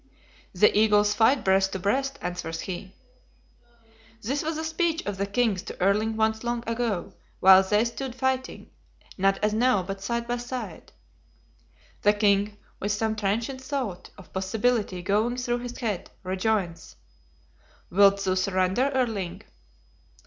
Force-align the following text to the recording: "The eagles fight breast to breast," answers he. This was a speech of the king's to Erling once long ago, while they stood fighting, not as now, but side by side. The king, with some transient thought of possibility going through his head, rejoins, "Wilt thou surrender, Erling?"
"The 0.55 0.75
eagles 0.75 1.13
fight 1.13 1.45
breast 1.45 1.73
to 1.73 1.77
breast," 1.79 2.17
answers 2.23 2.61
he. 2.61 2.95
This 4.23 4.41
was 4.41 4.57
a 4.57 4.63
speech 4.63 5.05
of 5.05 5.17
the 5.17 5.27
king's 5.27 5.61
to 5.61 5.79
Erling 5.79 6.17
once 6.17 6.43
long 6.43 6.63
ago, 6.65 7.13
while 7.39 7.61
they 7.61 7.85
stood 7.85 8.15
fighting, 8.15 8.71
not 9.15 9.37
as 9.43 9.53
now, 9.53 9.83
but 9.83 10.01
side 10.01 10.27
by 10.27 10.37
side. 10.37 10.91
The 12.01 12.13
king, 12.13 12.57
with 12.79 12.91
some 12.93 13.15
transient 13.15 13.61
thought 13.61 14.09
of 14.17 14.33
possibility 14.33 15.03
going 15.03 15.37
through 15.37 15.59
his 15.59 15.77
head, 15.77 16.09
rejoins, 16.23 16.95
"Wilt 17.91 18.23
thou 18.23 18.33
surrender, 18.33 18.89
Erling?" 18.95 19.43